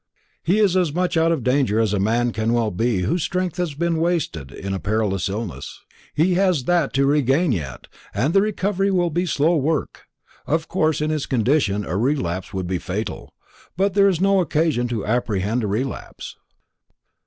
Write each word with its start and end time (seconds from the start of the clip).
"He 0.41 0.57
is 0.57 0.75
as 0.75 0.91
much 0.95 1.15
out 1.15 1.31
of 1.31 1.43
danger 1.43 1.79
as 1.79 1.93
a 1.93 1.99
man 1.99 2.31
can 2.31 2.53
well 2.53 2.71
be 2.71 3.01
whose 3.01 3.21
strength 3.21 3.57
has 3.57 3.73
all 3.73 3.77
been 3.77 3.97
wasted 4.01 4.51
in 4.51 4.73
a 4.73 4.79
perilous 4.79 5.29
illness. 5.29 5.79
He 6.15 6.33
has 6.33 6.63
that 6.63 6.91
to 6.93 7.05
regain 7.05 7.51
yet, 7.51 7.85
and 8.11 8.33
the 8.33 8.41
recovery 8.41 8.89
will 8.89 9.11
be 9.11 9.27
slow 9.27 9.55
work. 9.55 10.07
Of 10.47 10.67
course 10.67 11.01
in 11.01 11.11
his 11.11 11.27
condition 11.27 11.85
a 11.85 11.97
relapse 11.97 12.51
would 12.51 12.65
be 12.65 12.79
fatal; 12.79 13.35
but 13.77 13.93
there 13.93 14.07
is 14.09 14.19
no 14.19 14.39
occasion 14.39 14.87
to 14.87 15.05
apprehend 15.05 15.63
a 15.63 15.67
relapse." 15.67 16.35